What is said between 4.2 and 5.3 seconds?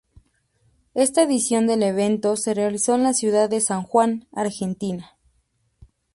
Argentina.